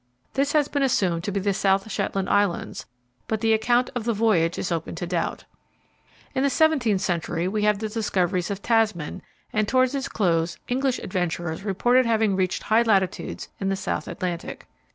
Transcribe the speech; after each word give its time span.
This 0.33 0.53
has 0.53 0.67
been 0.67 0.81
assumed 0.81 1.23
to 1.25 1.31
be 1.31 1.39
the 1.39 1.53
South 1.53 1.91
Shetland 1.91 2.27
Islands, 2.27 2.87
but 3.27 3.39
the 3.41 3.53
account 3.53 3.91
of 3.93 4.03
the 4.03 4.13
voyage 4.15 4.57
is 4.57 4.71
open 4.71 4.95
to 4.95 5.05
doubt. 5.05 5.45
In 6.33 6.41
the 6.41 6.49
seventeenth 6.49 7.01
century 7.01 7.47
we 7.47 7.65
have 7.65 7.77
the 7.77 7.87
discoveries 7.87 8.49
of 8.49 8.63
Tasman, 8.63 9.21
and 9.53 9.67
towards 9.67 9.93
its 9.93 10.07
close 10.07 10.57
English 10.67 10.97
adventurers 10.97 11.63
reported 11.63 12.07
having 12.07 12.35
reached 12.35 12.63
high 12.63 12.81
latitudes 12.81 13.49
in 13.59 13.69
the 13.69 13.75
South 13.75 14.07
Atlantic. 14.07 14.67